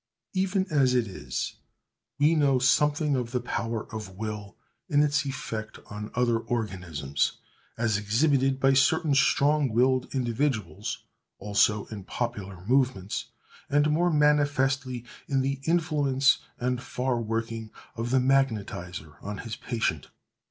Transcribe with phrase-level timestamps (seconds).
[0.33, 1.57] Even as it is,
[2.17, 4.55] we know something of the power of will
[4.89, 7.33] in its effect on other organisms,
[7.77, 11.03] as exhibited by certain strong willed individuals;
[11.37, 13.27] also in popular movements;
[13.69, 20.07] and more manifestly in the influence and far working of the magnetizer on his patient.